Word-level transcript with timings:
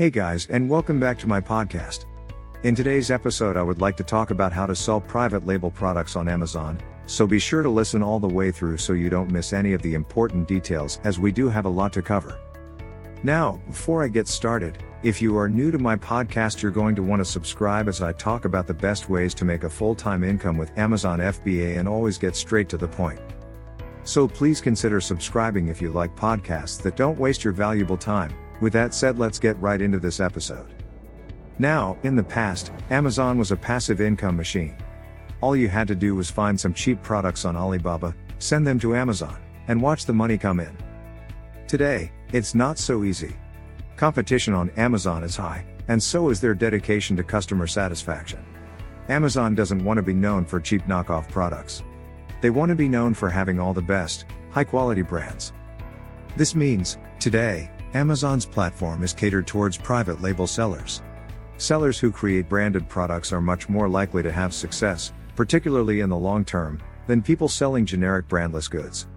Hey 0.00 0.08
guys, 0.08 0.46
and 0.46 0.66
welcome 0.66 0.98
back 0.98 1.18
to 1.18 1.26
my 1.26 1.42
podcast. 1.42 2.06
In 2.62 2.74
today's 2.74 3.10
episode, 3.10 3.58
I 3.58 3.62
would 3.62 3.82
like 3.82 3.98
to 3.98 4.02
talk 4.02 4.30
about 4.30 4.50
how 4.50 4.64
to 4.64 4.74
sell 4.74 4.98
private 4.98 5.44
label 5.44 5.70
products 5.70 6.16
on 6.16 6.26
Amazon, 6.26 6.80
so 7.04 7.26
be 7.26 7.38
sure 7.38 7.62
to 7.62 7.68
listen 7.68 8.02
all 8.02 8.18
the 8.18 8.26
way 8.26 8.50
through 8.50 8.78
so 8.78 8.94
you 8.94 9.10
don't 9.10 9.30
miss 9.30 9.52
any 9.52 9.74
of 9.74 9.82
the 9.82 9.92
important 9.92 10.48
details, 10.48 11.00
as 11.04 11.18
we 11.18 11.30
do 11.30 11.50
have 11.50 11.66
a 11.66 11.68
lot 11.68 11.92
to 11.92 12.00
cover. 12.00 12.40
Now, 13.24 13.60
before 13.66 14.02
I 14.02 14.08
get 14.08 14.26
started, 14.26 14.82
if 15.02 15.20
you 15.20 15.36
are 15.36 15.50
new 15.50 15.70
to 15.70 15.78
my 15.78 15.96
podcast, 15.96 16.62
you're 16.62 16.72
going 16.72 16.94
to 16.94 17.02
want 17.02 17.20
to 17.20 17.26
subscribe 17.26 17.86
as 17.86 18.00
I 18.00 18.14
talk 18.14 18.46
about 18.46 18.66
the 18.66 18.72
best 18.72 19.10
ways 19.10 19.34
to 19.34 19.44
make 19.44 19.64
a 19.64 19.68
full 19.68 19.94
time 19.94 20.24
income 20.24 20.56
with 20.56 20.78
Amazon 20.78 21.18
FBA 21.18 21.76
and 21.76 21.86
always 21.86 22.16
get 22.16 22.34
straight 22.34 22.70
to 22.70 22.78
the 22.78 22.88
point. 22.88 23.20
So 24.04 24.26
please 24.26 24.62
consider 24.62 24.98
subscribing 24.98 25.68
if 25.68 25.82
you 25.82 25.92
like 25.92 26.16
podcasts 26.16 26.80
that 26.84 26.96
don't 26.96 27.18
waste 27.18 27.44
your 27.44 27.52
valuable 27.52 27.98
time. 27.98 28.32
With 28.60 28.72
that 28.74 28.94
said, 28.94 29.18
let's 29.18 29.38
get 29.38 29.60
right 29.60 29.80
into 29.80 29.98
this 29.98 30.20
episode. 30.20 30.74
Now, 31.58 31.98
in 32.02 32.16
the 32.16 32.22
past, 32.22 32.72
Amazon 32.90 33.38
was 33.38 33.52
a 33.52 33.56
passive 33.56 34.00
income 34.00 34.36
machine. 34.36 34.76
All 35.40 35.56
you 35.56 35.68
had 35.68 35.88
to 35.88 35.94
do 35.94 36.14
was 36.14 36.30
find 36.30 36.58
some 36.58 36.74
cheap 36.74 37.02
products 37.02 37.44
on 37.44 37.56
Alibaba, 37.56 38.14
send 38.38 38.66
them 38.66 38.78
to 38.80 38.94
Amazon, 38.94 39.38
and 39.68 39.80
watch 39.80 40.04
the 40.04 40.12
money 40.12 40.36
come 40.36 40.60
in. 40.60 40.76
Today, 41.66 42.12
it's 42.32 42.54
not 42.54 42.78
so 42.78 43.04
easy. 43.04 43.36
Competition 43.96 44.54
on 44.54 44.70
Amazon 44.70 45.22
is 45.24 45.36
high, 45.36 45.64
and 45.88 46.02
so 46.02 46.28
is 46.28 46.40
their 46.40 46.54
dedication 46.54 47.16
to 47.16 47.22
customer 47.22 47.66
satisfaction. 47.66 48.44
Amazon 49.08 49.54
doesn't 49.54 49.84
want 49.84 49.96
to 49.98 50.02
be 50.02 50.14
known 50.14 50.44
for 50.44 50.60
cheap 50.60 50.82
knockoff 50.86 51.28
products. 51.30 51.82
They 52.40 52.50
want 52.50 52.70
to 52.70 52.76
be 52.76 52.88
known 52.88 53.12
for 53.12 53.28
having 53.28 53.58
all 53.58 53.74
the 53.74 53.82
best, 53.82 54.26
high 54.50 54.64
quality 54.64 55.02
brands. 55.02 55.52
This 56.36 56.54
means, 56.54 56.96
today, 57.18 57.70
Amazon's 57.94 58.46
platform 58.46 59.02
is 59.02 59.12
catered 59.12 59.48
towards 59.48 59.76
private 59.76 60.22
label 60.22 60.46
sellers. 60.46 61.02
Sellers 61.56 61.98
who 61.98 62.12
create 62.12 62.48
branded 62.48 62.88
products 62.88 63.32
are 63.32 63.40
much 63.40 63.68
more 63.68 63.88
likely 63.88 64.22
to 64.22 64.30
have 64.30 64.54
success, 64.54 65.12
particularly 65.34 65.98
in 65.98 66.08
the 66.08 66.16
long 66.16 66.44
term, 66.44 66.80
than 67.08 67.20
people 67.20 67.48
selling 67.48 67.84
generic 67.84 68.28
brandless 68.28 68.70
goods. 68.70 69.08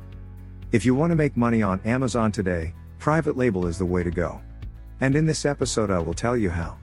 If 0.71 0.85
you 0.85 0.95
want 0.95 1.11
to 1.11 1.15
make 1.15 1.37
money 1.37 1.61
on 1.61 1.81
Amazon 1.85 2.31
today, 2.31 2.73
private 2.97 3.37
label 3.37 3.67
is 3.67 3.77
the 3.77 3.85
way 3.85 4.01
to 4.01 4.09
go. 4.09 4.41
And 5.01 5.15
in 5.15 5.27
this 5.27 5.45
episode, 5.45 5.91
I 5.91 5.99
will 5.99 6.15
tell 6.15 6.35
you 6.35 6.49
how. 6.49 6.77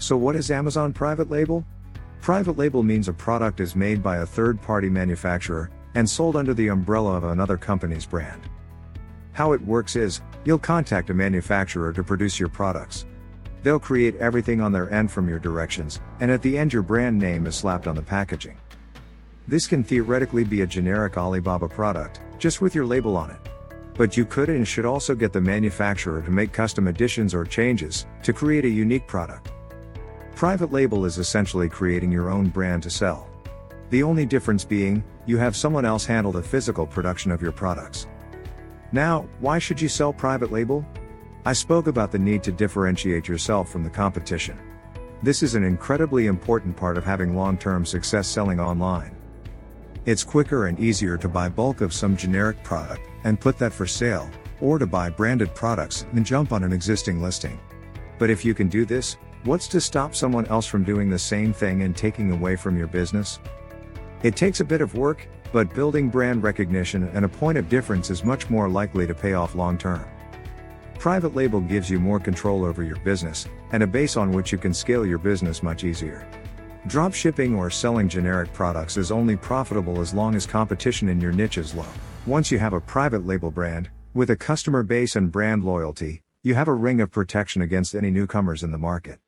So, 0.00 0.16
what 0.16 0.34
is 0.34 0.50
Amazon 0.50 0.92
private 0.92 1.30
label? 1.30 1.64
Private 2.20 2.58
label 2.58 2.82
means 2.82 3.06
a 3.06 3.12
product 3.12 3.60
is 3.60 3.76
made 3.76 4.02
by 4.02 4.16
a 4.16 4.26
third 4.26 4.60
party 4.60 4.88
manufacturer 4.88 5.70
and 5.94 6.10
sold 6.10 6.34
under 6.34 6.52
the 6.52 6.68
umbrella 6.68 7.16
of 7.16 7.24
another 7.24 7.56
company's 7.56 8.06
brand. 8.06 8.42
How 9.36 9.52
it 9.52 9.60
works 9.60 9.96
is, 9.96 10.22
you'll 10.46 10.58
contact 10.58 11.10
a 11.10 11.14
manufacturer 11.14 11.92
to 11.92 12.02
produce 12.02 12.40
your 12.40 12.48
products. 12.48 13.04
They'll 13.62 13.78
create 13.78 14.16
everything 14.16 14.62
on 14.62 14.72
their 14.72 14.90
end 14.90 15.12
from 15.12 15.28
your 15.28 15.38
directions, 15.38 16.00
and 16.20 16.30
at 16.30 16.40
the 16.40 16.56
end, 16.56 16.72
your 16.72 16.80
brand 16.80 17.18
name 17.18 17.46
is 17.46 17.54
slapped 17.54 17.86
on 17.86 17.96
the 17.96 18.00
packaging. 18.00 18.56
This 19.46 19.66
can 19.66 19.84
theoretically 19.84 20.44
be 20.44 20.62
a 20.62 20.66
generic 20.66 21.18
Alibaba 21.18 21.68
product, 21.68 22.22
just 22.38 22.62
with 22.62 22.74
your 22.74 22.86
label 22.86 23.14
on 23.14 23.30
it. 23.30 23.36
But 23.98 24.16
you 24.16 24.24
could 24.24 24.48
and 24.48 24.66
should 24.66 24.86
also 24.86 25.14
get 25.14 25.34
the 25.34 25.40
manufacturer 25.42 26.22
to 26.22 26.30
make 26.30 26.54
custom 26.54 26.88
additions 26.88 27.34
or 27.34 27.44
changes 27.44 28.06
to 28.22 28.32
create 28.32 28.64
a 28.64 28.70
unique 28.70 29.06
product. 29.06 29.52
Private 30.34 30.72
label 30.72 31.04
is 31.04 31.18
essentially 31.18 31.68
creating 31.68 32.10
your 32.10 32.30
own 32.30 32.48
brand 32.48 32.84
to 32.84 32.90
sell. 32.90 33.28
The 33.90 34.02
only 34.02 34.24
difference 34.24 34.64
being, 34.64 35.04
you 35.26 35.36
have 35.36 35.54
someone 35.54 35.84
else 35.84 36.06
handle 36.06 36.32
the 36.32 36.42
physical 36.42 36.86
production 36.86 37.30
of 37.30 37.42
your 37.42 37.52
products. 37.52 38.06
Now, 38.92 39.26
why 39.40 39.58
should 39.58 39.80
you 39.80 39.88
sell 39.88 40.12
private 40.12 40.52
label? 40.52 40.86
I 41.44 41.52
spoke 41.52 41.86
about 41.86 42.12
the 42.12 42.18
need 42.18 42.42
to 42.44 42.52
differentiate 42.52 43.28
yourself 43.28 43.70
from 43.70 43.84
the 43.84 43.90
competition. 43.90 44.58
This 45.22 45.42
is 45.42 45.54
an 45.54 45.64
incredibly 45.64 46.26
important 46.26 46.76
part 46.76 46.98
of 46.98 47.04
having 47.04 47.36
long 47.36 47.58
term 47.58 47.86
success 47.86 48.28
selling 48.28 48.60
online. 48.60 49.16
It's 50.04 50.22
quicker 50.22 50.66
and 50.66 50.78
easier 50.78 51.16
to 51.16 51.28
buy 51.28 51.48
bulk 51.48 51.80
of 51.80 51.92
some 51.92 52.16
generic 52.16 52.62
product 52.62 53.08
and 53.24 53.40
put 53.40 53.58
that 53.58 53.72
for 53.72 53.86
sale, 53.86 54.30
or 54.60 54.78
to 54.78 54.86
buy 54.86 55.10
branded 55.10 55.54
products 55.54 56.06
and 56.12 56.24
jump 56.24 56.52
on 56.52 56.62
an 56.62 56.72
existing 56.72 57.20
listing. 57.20 57.58
But 58.18 58.30
if 58.30 58.44
you 58.44 58.54
can 58.54 58.68
do 58.68 58.84
this, 58.84 59.16
what's 59.44 59.66
to 59.68 59.80
stop 59.80 60.14
someone 60.14 60.46
else 60.46 60.66
from 60.66 60.84
doing 60.84 61.10
the 61.10 61.18
same 61.18 61.52
thing 61.52 61.82
and 61.82 61.96
taking 61.96 62.30
away 62.30 62.54
from 62.54 62.78
your 62.78 62.86
business? 62.86 63.40
It 64.22 64.36
takes 64.36 64.60
a 64.60 64.64
bit 64.64 64.80
of 64.80 64.94
work, 64.94 65.28
but 65.52 65.74
building 65.74 66.08
brand 66.08 66.42
recognition 66.42 67.08
and 67.14 67.24
a 67.24 67.28
point 67.28 67.58
of 67.58 67.68
difference 67.68 68.10
is 68.10 68.24
much 68.24 68.50
more 68.50 68.68
likely 68.68 69.06
to 69.06 69.14
pay 69.14 69.34
off 69.34 69.54
long 69.54 69.78
term. 69.78 70.04
Private 70.98 71.34
label 71.34 71.60
gives 71.60 71.90
you 71.90 72.00
more 72.00 72.18
control 72.18 72.64
over 72.64 72.82
your 72.82 72.96
business, 72.96 73.46
and 73.72 73.82
a 73.82 73.86
base 73.86 74.16
on 74.16 74.32
which 74.32 74.52
you 74.52 74.58
can 74.58 74.72
scale 74.72 75.06
your 75.06 75.18
business 75.18 75.62
much 75.62 75.84
easier. 75.84 76.26
Drop 76.86 77.12
shipping 77.12 77.54
or 77.54 77.68
selling 77.68 78.08
generic 78.08 78.52
products 78.52 78.96
is 78.96 79.10
only 79.10 79.36
profitable 79.36 80.00
as 80.00 80.14
long 80.14 80.34
as 80.34 80.46
competition 80.46 81.08
in 81.08 81.20
your 81.20 81.32
niche 81.32 81.58
is 81.58 81.74
low. 81.74 81.86
Once 82.26 82.50
you 82.50 82.58
have 82.58 82.72
a 82.72 82.80
private 82.80 83.26
label 83.26 83.50
brand, 83.50 83.90
with 84.14 84.30
a 84.30 84.36
customer 84.36 84.82
base 84.82 85.16
and 85.16 85.30
brand 85.30 85.64
loyalty, 85.64 86.22
you 86.42 86.54
have 86.54 86.68
a 86.68 86.74
ring 86.74 87.00
of 87.00 87.10
protection 87.10 87.62
against 87.62 87.94
any 87.94 88.10
newcomers 88.10 88.62
in 88.62 88.70
the 88.70 88.78
market. 88.78 89.18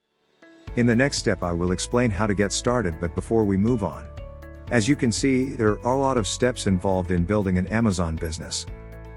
In 0.76 0.86
the 0.86 0.94
next 0.94 1.18
step, 1.18 1.42
I 1.42 1.52
will 1.52 1.72
explain 1.72 2.10
how 2.10 2.26
to 2.26 2.34
get 2.34 2.52
started, 2.52 2.94
but 3.00 3.14
before 3.14 3.44
we 3.44 3.56
move 3.56 3.82
on, 3.82 4.06
as 4.70 4.86
you 4.86 4.96
can 4.96 5.10
see, 5.10 5.46
there 5.46 5.78
are 5.84 5.94
a 5.94 5.98
lot 5.98 6.18
of 6.18 6.26
steps 6.26 6.66
involved 6.66 7.10
in 7.10 7.24
building 7.24 7.56
an 7.56 7.66
Amazon 7.68 8.16
business. 8.16 8.66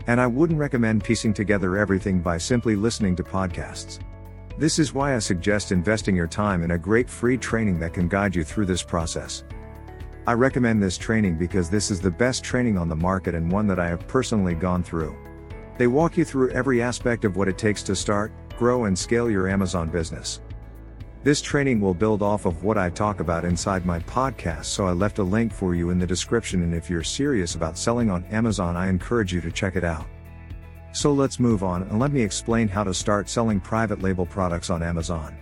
And 0.08 0.20
I 0.20 0.28
wouldn't 0.28 0.60
recommend 0.60 1.04
piecing 1.04 1.34
together 1.34 1.78
everything 1.78 2.22
by 2.22 2.38
simply 2.38 2.76
listening 2.76 3.16
to 3.18 3.24
podcasts. 3.24 4.00
This 4.58 4.80
is 4.80 4.94
why 4.94 5.16
I 5.16 5.20
suggest 5.20 5.72
investing 5.72 6.16
your 6.16 6.28
time 6.28 6.64
in 6.64 6.72
a 6.72 6.78
great 6.78 7.10
free 7.10 7.38
training 7.38 7.80
that 7.80 7.94
can 7.94 8.08
guide 8.08 8.36
you 8.36 8.44
through 8.44 8.66
this 8.66 8.84
process. 8.84 9.44
I 10.28 10.34
recommend 10.34 10.82
this 10.82 10.98
training 10.98 11.38
because 11.38 11.70
this 11.70 11.92
is 11.92 12.00
the 12.00 12.12
best 12.12 12.44
training 12.44 12.78
on 12.78 12.88
the 12.88 12.96
market 12.96 13.36
and 13.36 13.52
one 13.52 13.68
that 13.68 13.80
I 13.80 13.88
have 13.88 14.08
personally 14.08 14.56
gone 14.56 14.84
through. 14.84 15.16
They 15.78 15.88
walk 15.88 16.16
you 16.16 16.24
through 16.24 16.52
every 16.52 16.82
aspect 16.82 17.26
of 17.26 17.36
what 17.36 17.48
it 17.48 17.58
takes 17.58 17.82
to 17.84 17.96
start, 17.96 18.32
grow, 18.58 18.86
and 18.86 18.98
scale 18.98 19.32
your 19.32 19.48
Amazon 19.48 19.90
business. 19.90 20.42
This 21.24 21.40
training 21.40 21.80
will 21.80 21.94
build 21.94 22.24
off 22.24 22.48
of 22.48 22.64
what 22.64 22.80
I 22.80 22.90
talk 22.90 23.20
about 23.20 23.46
inside 23.46 23.86
my 23.86 24.00
podcast, 24.00 24.66
so 24.66 24.88
I 24.88 24.92
left 24.92 25.20
a 25.20 25.24
link 25.24 25.54
for 25.54 25.76
you 25.76 25.92
in 25.92 26.00
the 26.00 26.08
description. 26.08 26.64
And 26.64 26.74
if 26.74 26.90
you're 26.90 27.04
serious 27.04 27.54
about 27.54 27.78
selling 27.78 28.10
on 28.10 28.24
Amazon, 28.32 28.76
I 28.76 28.90
encourage 28.90 29.32
you 29.32 29.40
to 29.42 29.52
check 29.52 29.76
it 29.76 29.84
out. 29.84 30.08
So 30.94 31.14
let's 31.14 31.40
move 31.40 31.64
on 31.64 31.84
and 31.84 32.00
let 32.00 32.12
me 32.12 32.24
explain 32.24 32.68
how 32.68 32.84
to 32.84 32.92
start 32.92 33.30
selling 33.30 33.60
private 33.60 34.02
label 34.02 34.26
products 34.26 34.72
on 34.72 34.82
Amazon. 34.82 35.38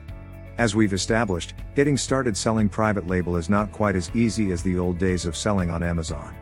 As 0.57 0.75
we've 0.75 0.91
established, 0.91 1.53
getting 1.75 1.95
started 1.95 2.35
selling 2.35 2.67
private 2.67 3.07
label 3.07 3.37
is 3.37 3.49
not 3.49 3.71
quite 3.71 3.95
as 3.95 4.11
easy 4.13 4.51
as 4.51 4.61
the 4.61 4.77
old 4.77 4.97
days 4.97 5.25
of 5.25 5.37
selling 5.37 5.69
on 5.69 5.81
Amazon. 5.81 6.35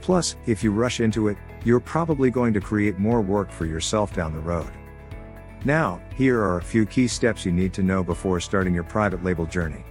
Plus, 0.00 0.34
if 0.46 0.64
you 0.64 0.72
rush 0.72 0.98
into 0.98 1.28
it, 1.28 1.36
you're 1.64 1.78
probably 1.78 2.32
going 2.32 2.52
to 2.52 2.60
create 2.60 2.98
more 2.98 3.20
work 3.20 3.52
for 3.52 3.64
yourself 3.64 4.12
down 4.12 4.32
the 4.32 4.40
road. 4.40 4.72
Now, 5.64 6.00
here 6.14 6.40
are 6.40 6.58
a 6.58 6.62
few 6.62 6.86
key 6.86 7.06
steps 7.06 7.46
you 7.46 7.52
need 7.52 7.72
to 7.74 7.82
know 7.82 8.02
before 8.02 8.40
starting 8.40 8.74
your 8.74 8.84
private 8.84 9.22
label 9.22 9.46
journey. 9.46 9.84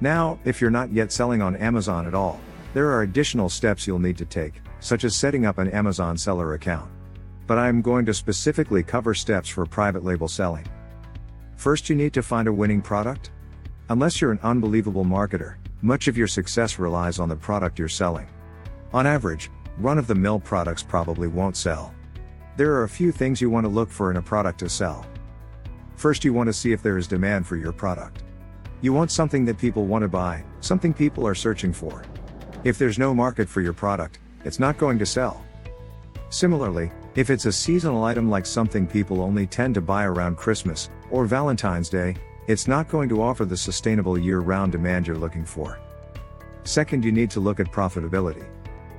Now, 0.00 0.38
if 0.44 0.60
you're 0.60 0.70
not 0.70 0.92
yet 0.92 1.10
selling 1.10 1.40
on 1.40 1.56
Amazon 1.56 2.06
at 2.06 2.14
all, 2.14 2.40
there 2.74 2.90
are 2.90 3.02
additional 3.02 3.48
steps 3.48 3.86
you'll 3.86 3.98
need 3.98 4.18
to 4.18 4.26
take, 4.26 4.60
such 4.80 5.04
as 5.04 5.16
setting 5.16 5.46
up 5.46 5.58
an 5.58 5.70
Amazon 5.70 6.18
seller 6.18 6.54
account 6.54 6.90
but 7.46 7.58
I 7.58 7.68
am 7.68 7.80
going 7.80 8.04
to 8.06 8.14
specifically 8.14 8.82
cover 8.82 9.14
steps 9.14 9.48
for 9.48 9.64
private 9.66 10.04
label 10.04 10.28
selling. 10.28 10.66
First, 11.56 11.88
you 11.88 11.96
need 11.96 12.12
to 12.14 12.22
find 12.22 12.48
a 12.48 12.52
winning 12.52 12.82
product. 12.82 13.30
Unless 13.88 14.20
you're 14.20 14.32
an 14.32 14.40
unbelievable 14.42 15.04
marketer, 15.04 15.56
much 15.80 16.08
of 16.08 16.16
your 16.16 16.26
success 16.26 16.78
relies 16.78 17.18
on 17.18 17.28
the 17.28 17.36
product 17.36 17.78
you're 17.78 17.88
selling. 17.88 18.26
On 18.92 19.06
average, 19.06 19.50
run 19.78 19.98
of 19.98 20.06
the 20.06 20.14
mill 20.14 20.40
products 20.40 20.82
probably 20.82 21.28
won't 21.28 21.56
sell. 21.56 21.94
There 22.56 22.72
are 22.72 22.84
a 22.84 22.88
few 22.88 23.12
things 23.12 23.42
you 23.42 23.50
want 23.50 23.64
to 23.64 23.68
look 23.68 23.90
for 23.90 24.10
in 24.10 24.16
a 24.16 24.22
product 24.22 24.60
to 24.60 24.70
sell. 24.70 25.04
First, 25.96 26.24
you 26.24 26.32
want 26.32 26.46
to 26.46 26.54
see 26.54 26.72
if 26.72 26.82
there 26.82 26.96
is 26.96 27.06
demand 27.06 27.46
for 27.46 27.56
your 27.56 27.72
product. 27.72 28.22
You 28.80 28.94
want 28.94 29.10
something 29.10 29.44
that 29.44 29.58
people 29.58 29.84
want 29.84 30.02
to 30.02 30.08
buy, 30.08 30.42
something 30.60 30.94
people 30.94 31.26
are 31.26 31.34
searching 31.34 31.70
for. 31.70 32.02
If 32.64 32.78
there's 32.78 32.98
no 32.98 33.14
market 33.14 33.46
for 33.46 33.60
your 33.60 33.74
product, 33.74 34.20
it's 34.46 34.58
not 34.58 34.78
going 34.78 34.98
to 34.98 35.04
sell. 35.04 35.44
Similarly, 36.30 36.90
if 37.14 37.28
it's 37.28 37.44
a 37.44 37.52
seasonal 37.52 38.04
item 38.04 38.30
like 38.30 38.46
something 38.46 38.86
people 38.86 39.20
only 39.20 39.46
tend 39.46 39.74
to 39.74 39.82
buy 39.82 40.04
around 40.04 40.38
Christmas 40.38 40.88
or 41.10 41.26
Valentine's 41.26 41.90
Day, 41.90 42.16
it's 42.46 42.66
not 42.66 42.88
going 42.88 43.10
to 43.10 43.20
offer 43.20 43.44
the 43.44 43.56
sustainable 43.56 44.16
year 44.16 44.40
round 44.40 44.72
demand 44.72 45.06
you're 45.06 45.16
looking 45.18 45.44
for. 45.44 45.78
Second, 46.64 47.04
you 47.04 47.12
need 47.12 47.30
to 47.32 47.40
look 47.40 47.60
at 47.60 47.70
profitability. 47.70 48.46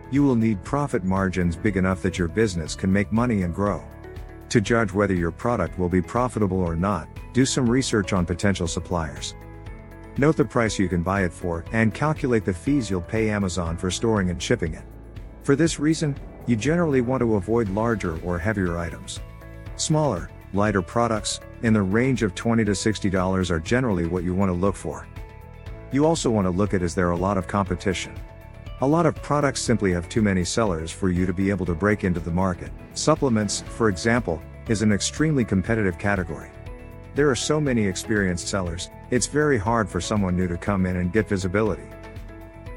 You 0.10 0.24
will 0.24 0.36
need 0.36 0.64
profit 0.64 1.04
margins 1.04 1.58
big 1.58 1.76
enough 1.76 2.02
that 2.02 2.18
your 2.18 2.30
business 2.30 2.76
can 2.76 2.92
make 2.92 3.12
money 3.12 3.42
and 3.42 3.54
grow. 3.54 3.84
To 4.50 4.62
judge 4.62 4.94
whether 4.94 5.14
your 5.14 5.32
product 5.32 5.78
will 5.78 5.90
be 5.90 6.02
profitable 6.02 6.62
or 6.62 6.76
not, 6.76 7.10
do 7.34 7.46
some 7.46 7.70
research 7.70 8.14
on 8.14 8.26
potential 8.26 8.68
suppliers. 8.68 9.36
Note 10.18 10.38
the 10.38 10.46
price 10.46 10.80
you 10.80 10.88
can 10.88 11.04
buy 11.04 11.26
it 11.26 11.34
for 11.34 11.66
and 11.74 11.94
calculate 11.94 12.46
the 12.46 12.54
fees 12.54 12.90
you'll 12.90 13.02
pay 13.02 13.30
Amazon 13.30 13.78
for 13.78 13.92
storing 13.92 14.30
and 14.30 14.42
shipping 14.42 14.74
it. 14.74 14.86
For 15.44 15.56
this 15.56 15.80
reason, 15.80 16.16
you 16.46 16.56
generally 16.56 17.02
want 17.02 17.20
to 17.20 17.36
avoid 17.36 17.68
larger 17.70 18.18
or 18.22 18.40
heavier 18.40 18.78
items. 18.78 19.20
Smaller, 19.76 20.30
lighter 20.54 20.82
products, 20.82 21.42
in 21.64 21.74
the 21.74 21.82
range 21.82 22.24
of 22.24 22.34
20 22.34 22.64
to 22.64 22.72
$60 22.72 23.52
are 23.52 23.60
generally 23.60 24.08
what 24.08 24.24
you 24.24 24.34
want 24.34 24.50
to 24.50 24.54
look 24.54 24.76
for. 24.76 25.06
You 25.92 26.06
also 26.06 26.30
want 26.30 26.46
to 26.46 26.52
look 26.52 26.74
at 26.74 26.82
is 26.82 26.96
there 26.96 27.12
a 27.12 27.18
lot 27.18 27.38
of 27.38 27.48
competition? 27.48 28.16
A 28.80 28.88
lot 28.88 29.08
of 29.08 29.16
products 29.24 29.60
simply 29.60 29.92
have 29.94 30.08
too 30.08 30.22
many 30.22 30.44
sellers 30.44 30.92
for 30.92 31.10
you 31.10 31.26
to 31.26 31.34
be 31.34 31.50
able 31.50 31.66
to 31.66 31.74
break 31.74 32.04
into 32.04 32.20
the 32.20 32.30
market. 32.30 32.72
Supplements, 32.94 33.62
for 33.62 33.90
example, 33.90 34.40
is 34.68 34.84
an 34.84 34.92
extremely 34.92 35.44
competitive 35.44 35.98
category. 35.98 36.52
There 37.16 37.28
are 37.28 37.36
so 37.36 37.60
many 37.60 37.88
experienced 37.88 38.48
sellers, 38.48 38.92
it's 39.10 39.26
very 39.26 39.58
hard 39.58 39.90
for 39.90 40.00
someone 40.00 40.38
new 40.38 40.48
to 40.48 40.58
come 40.58 40.86
in 40.86 40.98
and 40.98 41.12
get 41.12 41.28
visibility. 41.28 41.90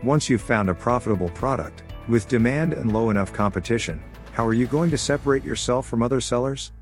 Once 0.03 0.31
you've 0.31 0.41
found 0.41 0.71
a 0.71 0.75
profitable 0.75 1.29
product, 1.29 1.83
with 2.09 2.29
demand 2.29 2.73
and 2.73 2.95
low 2.95 3.11
enough 3.11 3.31
competition, 3.35 4.03
how 4.33 4.47
are 4.47 4.55
you 4.55 4.67
going 4.67 4.91
to 4.93 4.97
separate 4.97 5.45
yourself 5.45 5.87
from 5.87 6.03
other 6.03 6.23
sellers? 6.23 6.73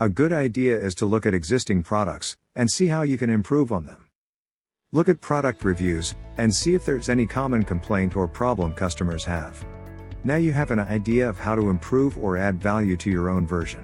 A 0.00 0.08
good 0.08 0.32
idea 0.32 0.78
is 0.78 0.94
to 0.94 1.04
look 1.04 1.26
at 1.26 1.34
existing 1.34 1.82
products 1.82 2.36
and 2.56 2.70
see 2.70 2.86
how 2.86 3.02
you 3.02 3.18
can 3.18 3.28
improve 3.28 3.70
on 3.70 3.84
them. 3.84 4.01
Look 4.94 5.08
at 5.08 5.22
product 5.22 5.64
reviews 5.64 6.14
and 6.36 6.54
see 6.54 6.74
if 6.74 6.84
there's 6.84 7.08
any 7.08 7.24
common 7.26 7.62
complaint 7.62 8.14
or 8.14 8.28
problem 8.28 8.74
customers 8.74 9.24
have. 9.24 9.64
Now 10.22 10.36
you 10.36 10.52
have 10.52 10.70
an 10.70 10.80
idea 10.80 11.26
of 11.26 11.38
how 11.38 11.54
to 11.54 11.70
improve 11.70 12.18
or 12.18 12.36
add 12.36 12.60
value 12.60 12.98
to 12.98 13.10
your 13.10 13.30
own 13.30 13.46
version. 13.46 13.82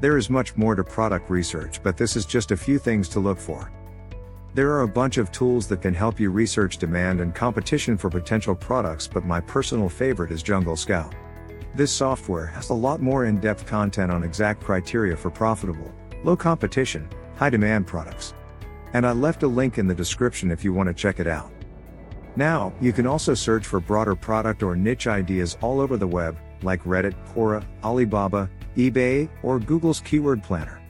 There 0.00 0.16
is 0.16 0.28
much 0.28 0.56
more 0.56 0.74
to 0.74 0.82
product 0.82 1.30
research, 1.30 1.80
but 1.84 1.96
this 1.96 2.16
is 2.16 2.26
just 2.26 2.50
a 2.50 2.56
few 2.56 2.80
things 2.80 3.08
to 3.10 3.20
look 3.20 3.38
for. 3.38 3.70
There 4.52 4.72
are 4.72 4.82
a 4.82 4.88
bunch 4.88 5.16
of 5.16 5.30
tools 5.30 5.68
that 5.68 5.80
can 5.80 5.94
help 5.94 6.18
you 6.18 6.30
research 6.30 6.76
demand 6.76 7.20
and 7.20 7.32
competition 7.32 7.96
for 7.96 8.10
potential 8.10 8.56
products, 8.56 9.06
but 9.06 9.24
my 9.24 9.40
personal 9.40 9.88
favorite 9.88 10.32
is 10.32 10.42
Jungle 10.42 10.74
Scout. 10.74 11.14
This 11.76 11.92
software 11.92 12.46
has 12.46 12.70
a 12.70 12.74
lot 12.74 13.00
more 13.00 13.26
in-depth 13.26 13.64
content 13.64 14.10
on 14.10 14.24
exact 14.24 14.60
criteria 14.64 15.16
for 15.16 15.30
profitable, 15.30 15.94
low 16.24 16.36
competition, 16.36 17.08
high 17.36 17.50
demand 17.50 17.86
products. 17.86 18.34
And 18.94 19.06
I 19.06 19.12
left 19.12 19.42
a 19.42 19.48
link 19.48 19.78
in 19.78 19.86
the 19.86 19.94
description 19.94 20.50
if 20.50 20.64
you 20.64 20.72
want 20.72 20.88
to 20.88 20.94
check 20.94 21.18
it 21.20 21.26
out. 21.26 21.50
Now, 22.36 22.72
you 22.80 22.92
can 22.92 23.06
also 23.06 23.34
search 23.34 23.66
for 23.66 23.80
broader 23.80 24.14
product 24.14 24.62
or 24.62 24.74
niche 24.74 25.06
ideas 25.06 25.56
all 25.60 25.80
over 25.80 25.96
the 25.96 26.06
web, 26.06 26.38
like 26.62 26.82
Reddit, 26.84 27.14
Quora, 27.32 27.64
Alibaba, 27.84 28.48
eBay, 28.76 29.28
or 29.42 29.58
Google's 29.58 30.00
Keyword 30.00 30.42
Planner. 30.42 30.80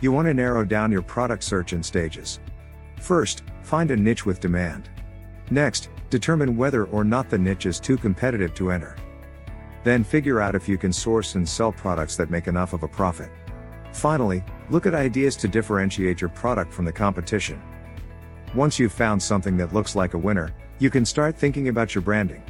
You 0.00 0.12
want 0.12 0.26
to 0.28 0.34
narrow 0.34 0.64
down 0.64 0.92
your 0.92 1.02
product 1.02 1.42
search 1.42 1.72
in 1.72 1.82
stages. 1.82 2.40
First, 3.00 3.42
find 3.62 3.90
a 3.90 3.96
niche 3.96 4.26
with 4.26 4.40
demand. 4.40 4.90
Next, 5.50 5.88
determine 6.10 6.56
whether 6.56 6.84
or 6.86 7.04
not 7.04 7.30
the 7.30 7.38
niche 7.38 7.66
is 7.66 7.80
too 7.80 7.96
competitive 7.96 8.54
to 8.54 8.70
enter. 8.70 8.96
Then 9.84 10.04
figure 10.04 10.40
out 10.40 10.54
if 10.54 10.68
you 10.68 10.76
can 10.76 10.92
source 10.92 11.34
and 11.34 11.48
sell 11.48 11.72
products 11.72 12.16
that 12.16 12.30
make 12.30 12.46
enough 12.46 12.72
of 12.74 12.82
a 12.82 12.88
profit. 12.88 13.30
Finally, 13.98 14.44
look 14.70 14.86
at 14.86 14.94
ideas 14.94 15.34
to 15.34 15.48
differentiate 15.48 16.20
your 16.20 16.30
product 16.30 16.72
from 16.72 16.84
the 16.84 16.92
competition. 16.92 17.60
Once 18.54 18.78
you've 18.78 18.92
found 18.92 19.20
something 19.20 19.56
that 19.56 19.74
looks 19.74 19.96
like 19.96 20.14
a 20.14 20.18
winner, 20.18 20.54
you 20.78 20.88
can 20.88 21.04
start 21.04 21.36
thinking 21.36 21.66
about 21.66 21.96
your 21.96 22.02
branding. 22.02 22.40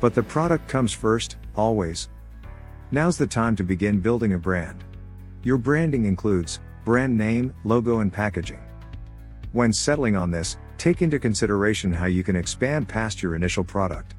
But 0.00 0.14
the 0.14 0.22
product 0.22 0.68
comes 0.68 0.92
first, 0.92 1.36
always. 1.56 2.10
Now's 2.92 3.18
the 3.18 3.26
time 3.26 3.56
to 3.56 3.64
begin 3.64 3.98
building 3.98 4.34
a 4.34 4.38
brand. 4.38 4.84
Your 5.42 5.58
branding 5.58 6.04
includes 6.04 6.60
brand 6.84 7.18
name, 7.18 7.52
logo, 7.64 7.98
and 7.98 8.12
packaging. 8.12 8.62
When 9.50 9.72
settling 9.72 10.14
on 10.14 10.30
this, 10.30 10.58
take 10.78 11.02
into 11.02 11.18
consideration 11.18 11.92
how 11.92 12.06
you 12.06 12.22
can 12.22 12.36
expand 12.36 12.88
past 12.88 13.20
your 13.20 13.34
initial 13.34 13.64
product. 13.64 14.14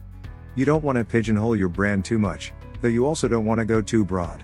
You 0.56 0.66
don't 0.66 0.84
want 0.84 0.98
to 0.98 1.06
pigeonhole 1.06 1.56
your 1.56 1.70
brand 1.70 2.04
too 2.04 2.20
much, 2.20 2.52
though 2.82 2.90
you 2.90 3.06
also 3.06 3.30
don't 3.30 3.46
want 3.46 3.60
to 3.60 3.66
go 3.66 3.82
too 3.82 4.04
broad. 4.04 4.44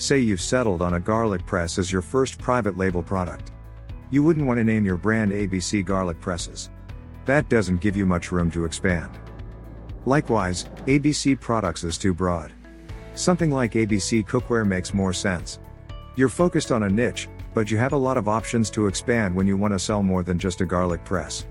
Say 0.00 0.20
you've 0.20 0.40
settled 0.40 0.80
on 0.80 0.94
a 0.94 0.98
garlic 0.98 1.44
press 1.44 1.78
as 1.78 1.92
your 1.92 2.00
first 2.00 2.38
private 2.38 2.78
label 2.78 3.02
product. 3.02 3.52
You 4.10 4.22
wouldn't 4.22 4.46
want 4.46 4.56
to 4.56 4.64
name 4.64 4.86
your 4.86 4.96
brand 4.96 5.30
ABC 5.30 5.84
Garlic 5.84 6.18
Presses. 6.18 6.70
That 7.26 7.50
doesn't 7.50 7.82
give 7.82 7.98
you 7.98 8.06
much 8.06 8.32
room 8.32 8.50
to 8.52 8.64
expand. 8.64 9.18
Likewise, 10.06 10.64
ABC 10.86 11.38
Products 11.38 11.84
is 11.84 11.98
too 11.98 12.14
broad. 12.14 12.50
Something 13.14 13.50
like 13.50 13.72
ABC 13.72 14.26
Cookware 14.26 14.66
makes 14.66 14.94
more 14.94 15.12
sense. 15.12 15.58
You're 16.16 16.30
focused 16.30 16.72
on 16.72 16.84
a 16.84 16.88
niche, 16.88 17.28
but 17.52 17.70
you 17.70 17.76
have 17.76 17.92
a 17.92 17.98
lot 17.98 18.16
of 18.16 18.26
options 18.26 18.70
to 18.70 18.86
expand 18.86 19.34
when 19.34 19.46
you 19.46 19.58
want 19.58 19.74
to 19.74 19.78
sell 19.78 20.02
more 20.02 20.22
than 20.22 20.38
just 20.38 20.62
a 20.62 20.64
garlic 20.64 21.04
press. 21.04 21.46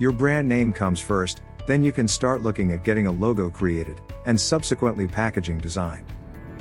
Your 0.00 0.10
brand 0.10 0.48
name 0.48 0.72
comes 0.72 0.98
first, 0.98 1.42
then 1.68 1.84
you 1.84 1.92
can 1.92 2.08
start 2.08 2.42
looking 2.42 2.72
at 2.72 2.82
getting 2.82 3.06
a 3.06 3.12
logo 3.12 3.48
created, 3.48 4.00
and 4.26 4.40
subsequently 4.40 5.06
packaging 5.06 5.58
design. 5.58 6.04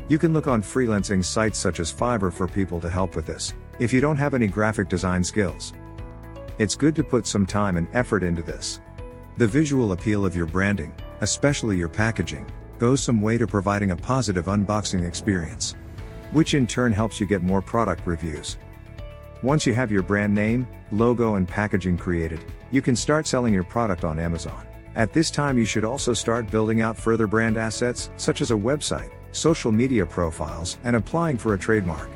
You 0.09 0.19
can 0.19 0.33
look 0.33 0.47
on 0.47 0.61
freelancing 0.61 1.23
sites 1.23 1.57
such 1.57 1.79
as 1.79 1.93
Fiverr 1.93 2.33
for 2.33 2.47
people 2.47 2.81
to 2.81 2.89
help 2.89 3.15
with 3.15 3.25
this, 3.25 3.53
if 3.79 3.93
you 3.93 4.01
don't 4.01 4.17
have 4.17 4.33
any 4.33 4.47
graphic 4.47 4.89
design 4.89 5.23
skills. 5.23 5.71
It's 6.57 6.75
good 6.75 6.95
to 6.97 7.03
put 7.03 7.25
some 7.25 7.45
time 7.45 7.77
and 7.77 7.87
effort 7.93 8.23
into 8.23 8.41
this. 8.41 8.81
The 9.37 9.47
visual 9.47 9.93
appeal 9.93 10.25
of 10.25 10.35
your 10.35 10.47
branding, 10.47 10.93
especially 11.21 11.77
your 11.77 11.87
packaging, 11.87 12.45
goes 12.77 13.01
some 13.01 13.21
way 13.21 13.37
to 13.37 13.47
providing 13.47 13.91
a 13.91 13.95
positive 13.95 14.45
unboxing 14.45 15.07
experience 15.07 15.75
which 16.31 16.53
in 16.53 16.67
turn 16.67 16.91
helps 16.91 17.19
you 17.19 17.25
get 17.25 17.41
more 17.41 17.61
product 17.61 18.05
reviews. 18.05 18.57
Once 19.41 19.65
you 19.65 19.73
have 19.73 19.91
your 19.91 20.03
brand 20.03 20.33
name, 20.33 20.67
logo, 20.91 21.35
and 21.35 21.47
packaging 21.47 21.97
created, 21.97 22.43
you 22.71 22.81
can 22.81 22.95
start 22.95 23.25
selling 23.25 23.53
your 23.53 23.63
product 23.63 24.03
on 24.03 24.19
Amazon. 24.19 24.65
At 24.95 25.13
this 25.13 25.31
time, 25.31 25.57
you 25.57 25.65
should 25.65 25.85
also 25.85 26.13
start 26.13 26.51
building 26.51 26.81
out 26.81 26.97
further 26.97 27.25
brand 27.25 27.57
assets, 27.57 28.09
such 28.17 28.41
as 28.41 28.51
a 28.51 28.55
website, 28.55 29.11
social 29.31 29.71
media 29.71 30.05
profiles, 30.05 30.77
and 30.83 30.95
applying 30.95 31.37
for 31.37 31.53
a 31.53 31.59
trademark. 31.59 32.09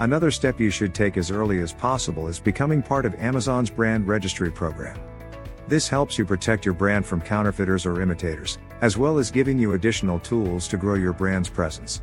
Another 0.00 0.30
step 0.30 0.60
you 0.60 0.70
should 0.70 0.94
take 0.94 1.16
as 1.16 1.30
early 1.30 1.60
as 1.60 1.72
possible 1.72 2.28
is 2.28 2.38
becoming 2.38 2.82
part 2.82 3.06
of 3.06 3.14
Amazon's 3.14 3.70
brand 3.70 4.06
registry 4.06 4.50
program. 4.50 4.98
This 5.68 5.88
helps 5.88 6.18
you 6.18 6.24
protect 6.24 6.64
your 6.64 6.74
brand 6.74 7.06
from 7.06 7.20
counterfeiters 7.20 7.86
or 7.86 8.00
imitators, 8.00 8.58
as 8.82 8.96
well 8.96 9.18
as 9.18 9.30
giving 9.30 9.58
you 9.58 9.72
additional 9.72 10.20
tools 10.20 10.68
to 10.68 10.76
grow 10.76 10.94
your 10.94 11.12
brand's 11.12 11.48
presence. 11.48 12.02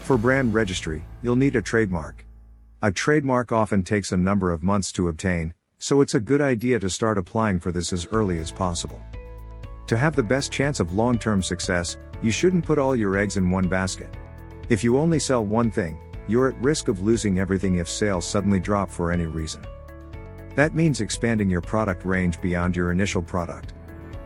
For 0.00 0.18
brand 0.18 0.52
registry, 0.52 1.04
you'll 1.22 1.36
need 1.36 1.56
a 1.56 1.62
trademark. 1.62 2.26
A 2.82 2.92
trademark 2.92 3.52
often 3.52 3.82
takes 3.82 4.12
a 4.12 4.16
number 4.16 4.52
of 4.52 4.62
months 4.62 4.92
to 4.92 5.08
obtain, 5.08 5.54
so 5.78 6.00
it's 6.00 6.14
a 6.14 6.20
good 6.20 6.40
idea 6.42 6.78
to 6.78 6.90
start 6.90 7.16
applying 7.16 7.58
for 7.58 7.72
this 7.72 7.92
as 7.92 8.06
early 8.12 8.38
as 8.38 8.50
possible. 8.50 9.00
To 9.86 9.96
have 9.96 10.16
the 10.16 10.22
best 10.22 10.52
chance 10.52 10.80
of 10.80 10.94
long 10.94 11.18
term 11.18 11.42
success, 11.42 11.96
you 12.22 12.30
shouldn't 12.30 12.64
put 12.64 12.78
all 12.78 12.96
your 12.96 13.16
eggs 13.16 13.36
in 13.36 13.50
one 13.50 13.68
basket. 13.68 14.14
If 14.68 14.82
you 14.82 14.98
only 14.98 15.18
sell 15.18 15.44
one 15.44 15.70
thing, 15.70 15.98
you're 16.26 16.48
at 16.48 16.62
risk 16.62 16.88
of 16.88 17.02
losing 17.02 17.38
everything 17.38 17.76
if 17.76 17.88
sales 17.88 18.26
suddenly 18.26 18.60
drop 18.60 18.90
for 18.90 19.12
any 19.12 19.26
reason. 19.26 19.64
That 20.54 20.74
means 20.74 21.00
expanding 21.00 21.50
your 21.50 21.60
product 21.60 22.04
range 22.04 22.40
beyond 22.40 22.76
your 22.76 22.92
initial 22.92 23.22
product. 23.22 23.74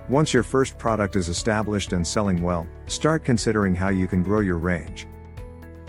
Once 0.09 0.33
your 0.33 0.43
first 0.43 0.79
product 0.79 1.17
is 1.17 1.29
established 1.29 1.93
and 1.93 2.07
selling 2.07 2.41
well, 2.41 2.67
start 2.87 3.25
considering 3.25 3.75
how 3.75 3.89
you 3.89 4.07
can 4.07 4.23
grow 4.23 4.41
your 4.41 4.59
range. 4.59 5.07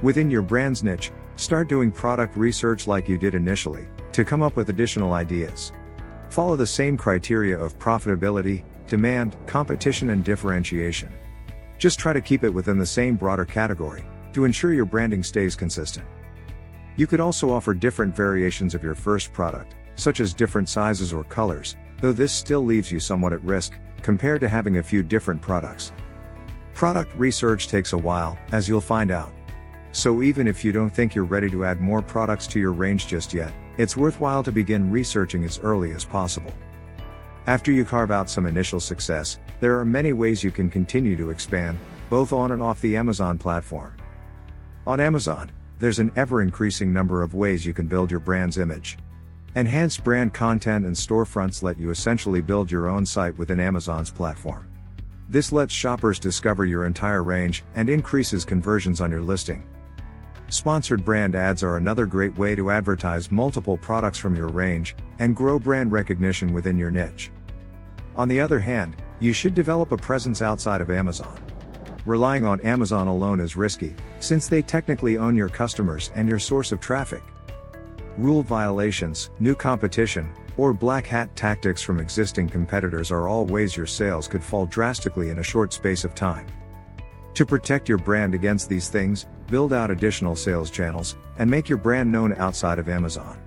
Within 0.02 0.32
your 0.32 0.42
brand's 0.42 0.84
niche, 0.84 1.12
start 1.36 1.70
doing 1.70 1.92
product 1.92 2.36
research 2.36 2.88
like 2.88 3.08
you 3.08 3.18
did 3.18 3.36
initially, 3.36 3.88
to 4.12 4.26
come 4.26 4.42
up 4.42 4.56
with 4.56 4.70
additional 4.70 5.14
ideas. 5.14 5.72
Follow 6.30 6.56
the 6.56 6.68
same 6.68 6.98
criteria 6.98 7.58
of 7.58 7.78
profitability, 7.80 8.64
demand, 8.88 9.38
competition, 9.46 10.10
and 10.10 10.24
differentiation. 10.24 11.14
Just 11.80 11.98
try 11.98 12.12
to 12.12 12.22
keep 12.22 12.44
it 12.44 12.54
within 12.54 12.78
the 12.78 12.86
same 12.86 13.16
broader 13.16 13.46
category, 13.46 14.04
to 14.34 14.44
ensure 14.44 14.74
your 14.74 14.86
branding 14.86 15.24
stays 15.24 15.56
consistent. 15.56 16.06
You 16.98 17.08
could 17.08 17.22
also 17.22 17.50
offer 17.50 17.74
different 17.74 18.14
variations 18.14 18.76
of 18.76 18.84
your 18.84 18.94
first 18.94 19.32
product, 19.32 19.76
such 19.96 20.20
as 20.20 20.34
different 20.34 20.68
sizes 20.68 21.14
or 21.14 21.24
colors, 21.24 21.78
though 22.02 22.12
this 22.12 22.34
still 22.34 22.66
leaves 22.66 22.92
you 22.92 23.00
somewhat 23.00 23.32
at 23.32 23.44
risk, 23.44 23.74
compared 24.02 24.42
to 24.42 24.50
having 24.50 24.78
a 24.78 24.84
few 24.84 25.02
different 25.02 25.42
products. 25.42 25.94
Product 26.74 27.14
research 27.16 27.70
takes 27.70 27.94
a 27.94 27.98
while, 27.98 28.38
as 28.52 28.68
you'll 28.68 28.82
find 28.82 29.10
out. 29.10 29.32
So 29.94 30.22
even 30.22 30.48
if 30.48 30.66
you 30.66 30.74
don't 30.74 30.90
think 30.90 31.16
you're 31.16 31.24
ready 31.24 31.50
to 31.50 31.64
add 31.64 31.80
more 31.80 32.02
products 32.02 32.46
to 32.48 32.60
your 32.60 32.74
range 32.74 33.08
just 33.08 33.34
yet, 33.34 33.54
it's 33.78 33.98
worthwhile 33.98 34.44
to 34.44 34.52
begin 34.52 34.92
researching 34.92 35.46
as 35.46 35.60
early 35.60 35.92
as 35.94 36.04
possible. 36.04 36.54
After 37.48 37.72
you 37.72 37.86
carve 37.86 38.12
out 38.12 38.30
some 38.30 38.46
initial 38.46 38.82
success, 38.82 39.40
there 39.60 39.78
are 39.78 39.86
many 39.86 40.14
ways 40.14 40.44
you 40.44 40.52
can 40.52 40.70
continue 40.70 41.16
to 41.18 41.30
expand, 41.30 41.78
both 42.10 42.32
on 42.32 42.52
and 42.52 42.62
off 42.62 42.82
the 42.82 42.96
Amazon 42.96 43.38
platform. 43.38 43.96
On 44.88 45.00
Amazon, 45.00 45.52
there's 45.80 46.00
an 46.00 46.12
ever 46.16 46.42
increasing 46.42 46.92
number 46.92 47.22
of 47.22 47.34
ways 47.34 47.66
you 47.66 47.74
can 47.74 47.88
build 47.88 48.12
your 48.12 48.20
brand's 48.20 48.58
image. 48.58 48.98
Enhanced 49.56 50.04
brand 50.04 50.34
content 50.34 50.86
and 50.86 50.96
storefronts 50.96 51.64
let 51.64 51.80
you 51.80 51.90
essentially 51.90 52.42
build 52.42 52.72
your 52.72 52.88
own 52.88 53.06
site 53.06 53.38
within 53.38 53.60
Amazon's 53.60 54.12
platform. 54.12 54.68
This 55.28 55.52
lets 55.52 55.74
shoppers 55.74 56.20
discover 56.20 56.66
your 56.66 56.86
entire 56.86 57.24
range 57.24 57.64
and 57.76 57.90
increases 57.90 58.46
conversions 58.46 59.02
on 59.02 59.12
your 59.12 59.22
listing. 59.22 59.68
Sponsored 60.50 61.06
brand 61.06 61.36
ads 61.36 61.62
are 61.62 61.78
another 61.78 62.08
great 62.08 62.36
way 62.38 62.56
to 62.56 62.72
advertise 62.72 63.32
multiple 63.32 63.78
products 63.78 64.18
from 64.18 64.36
your 64.36 64.48
range 64.48 64.96
and 65.20 65.36
grow 65.36 65.60
brand 65.60 65.92
recognition 65.92 66.54
within 66.54 66.78
your 66.78 66.90
niche. 66.90 67.30
On 68.20 68.28
the 68.28 68.42
other 68.42 68.60
hand, 68.60 68.98
you 69.22 69.32
should 69.32 69.56
develop 69.56 69.94
a 69.94 69.98
presence 69.98 70.42
outside 70.42 70.82
of 70.82 70.92
Amazon. 70.92 71.40
Relying 72.06 72.46
on 72.46 72.60
Amazon 72.60 73.08
alone 73.08 73.40
is 73.40 73.56
risky, 73.56 73.96
since 74.20 74.50
they 74.50 74.62
technically 74.62 75.18
own 75.18 75.38
your 75.38 75.48
customers 75.48 76.12
and 76.16 76.28
your 76.28 76.38
source 76.38 76.74
of 76.74 76.82
traffic. 76.82 77.24
Rule 78.18 78.44
violations, 78.44 79.30
new 79.40 79.56
competition, 79.56 80.34
or 80.58 80.74
black 80.74 81.08
hat 81.08 81.34
tactics 81.38 81.82
from 81.82 82.02
existing 82.02 82.50
competitors 82.50 83.10
are 83.10 83.30
all 83.30 83.46
ways 83.46 83.78
your 83.78 83.86
sales 83.86 84.28
could 84.28 84.44
fall 84.44 84.66
drastically 84.66 85.30
in 85.30 85.40
a 85.40 85.44
short 85.52 85.72
space 85.72 86.04
of 86.04 86.14
time. 86.14 86.46
To 87.36 87.46
protect 87.46 87.88
your 87.88 88.00
brand 88.00 88.36
against 88.36 88.68
these 88.68 88.90
things, 88.90 89.28
build 89.48 89.72
out 89.72 89.92
additional 89.92 90.36
sales 90.36 90.70
channels, 90.70 91.16
and 91.38 91.50
make 91.50 91.70
your 91.70 91.78
brand 91.78 92.12
known 92.12 92.34
outside 92.34 92.80
of 92.80 92.90
Amazon. 92.90 93.40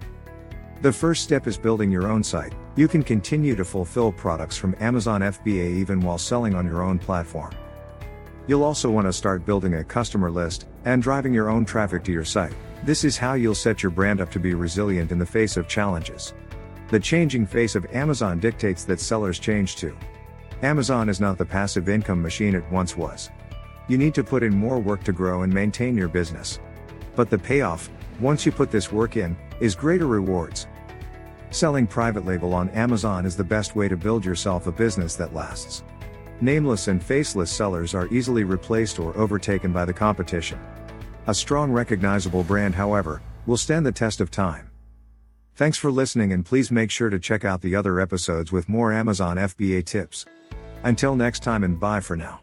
The 0.83 0.93
first 0.93 1.23
step 1.23 1.47
is 1.47 1.57
building 1.57 1.93
your 1.93 2.09
own 2.09 2.25
site. 2.25 2.55
You 2.75 2.89
can 2.89 3.05
continue 3.05 3.55
to 3.55 3.65
fulfill 3.65 4.11
products 4.11 4.57
from 4.57 4.75
Amazon 4.81 5.21
FBA 5.21 5.77
even 5.77 6.01
while 6.01 6.19
selling 6.19 6.57
on 6.57 6.67
your 6.67 6.83
own 6.83 6.99
platform. 6.99 7.53
You'll 8.49 8.65
also 8.65 8.91
want 8.91 9.07
to 9.07 9.13
start 9.13 9.47
building 9.47 9.75
a 9.75 9.85
customer 9.85 10.29
list 10.29 10.67
and 10.85 11.01
driving 11.01 11.33
your 11.33 11.51
own 11.51 11.65
traffic 11.65 12.03
to 12.03 12.13
your 12.13 12.25
site. 12.25 12.57
This 12.83 13.05
is 13.05 13.17
how 13.17 13.35
you'll 13.35 13.55
set 13.55 13.81
your 13.81 13.91
brand 13.91 14.21
up 14.21 14.33
to 14.33 14.41
be 14.41 14.55
resilient 14.55 15.13
in 15.13 15.21
the 15.21 15.25
face 15.25 15.57
of 15.57 15.69
challenges. 15.69 16.35
The 16.89 16.99
changing 16.99 17.47
face 17.47 17.77
of 17.77 17.87
Amazon 17.95 18.41
dictates 18.41 18.83
that 18.87 18.99
sellers 18.99 19.39
change 19.39 19.77
too. 19.77 19.97
Amazon 20.63 21.09
is 21.09 21.21
not 21.21 21.39
the 21.39 21.45
passive 21.45 21.89
income 21.89 22.21
machine 22.21 22.57
it 22.57 22.65
once 22.73 22.97
was. 22.97 23.31
You 23.87 23.99
need 23.99 24.15
to 24.15 24.25
put 24.25 24.43
in 24.43 24.53
more 24.53 24.81
work 24.81 25.05
to 25.05 25.13
grow 25.13 25.43
and 25.43 25.55
maintain 25.55 25.97
your 25.97 26.09
business. 26.09 26.59
But 27.15 27.31
the 27.31 27.39
payoff, 27.39 27.89
once 28.19 28.45
you 28.45 28.51
put 28.51 28.73
this 28.73 28.91
work 28.91 29.17
in, 29.17 29.37
is 29.61 29.77
greater 29.77 30.09
rewards. 30.09 30.67
Selling 31.53 31.87
private 31.87 32.25
label 32.25 32.55
on 32.55 32.71
Amazon 32.71 33.27
is 33.27 33.37
the 33.37 33.45
best 33.45 33.77
way 33.77 33.87
to 33.87 33.95
build 33.95 34.25
yourself 34.25 34.67
a 34.67 34.73
business 34.73 35.17
that 35.17 35.35
lasts. 35.35 35.85
Nameless 36.41 36.89
and 36.89 37.05
faceless 37.05 37.51
sellers 37.51 37.95
are 37.95 38.09
easily 38.09 38.43
replaced 38.43 38.99
or 38.99 39.15
overtaken 39.19 39.71
by 39.71 39.85
the 39.85 39.93
competition. 39.93 40.59
A 41.27 41.35
strong 41.35 41.71
recognizable 41.71 42.43
brand, 42.43 42.75
however, 42.75 43.21
will 43.45 43.59
stand 43.59 43.85
the 43.85 43.93
test 43.93 44.23
of 44.23 44.31
time. 44.31 44.71
Thanks 45.55 45.77
for 45.77 45.93
listening 45.93 46.33
and 46.33 46.45
please 46.45 46.71
make 46.71 46.91
sure 46.91 47.11
to 47.11 47.19
check 47.19 47.45
out 47.45 47.61
the 47.61 47.77
other 47.77 48.01
episodes 48.01 48.51
with 48.51 48.71
more 48.71 48.91
Amazon 48.91 49.37
FBA 49.37 49.85
tips. 49.85 50.25
Until 50.85 51.15
next 51.15 51.43
time 51.43 51.65
and 51.65 51.79
bye 51.79 52.01
for 52.01 52.17
now. 52.17 52.43